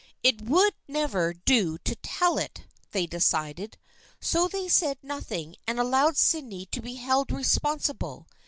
It 0.23 0.41
would 0.41 0.73
never 0.87 1.31
do 1.31 1.77
to 1.77 1.93
tell 1.97 2.39
it, 2.39 2.63
they 2.89 3.05
decided. 3.05 3.77
So 4.19 4.47
they 4.47 4.67
said 4.67 4.97
nothing 5.03 5.57
and 5.67 5.79
allowed 5.79 6.17
Sydney 6.17 6.65
to 6.71 6.81
be 6.81 6.95
held 6.95 7.27
responsi 7.27 7.99
ble. 7.99 8.27